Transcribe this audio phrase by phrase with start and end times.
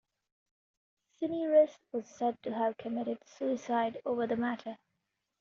[1.13, 4.79] Cinyras was said to have committed suicide over the matter.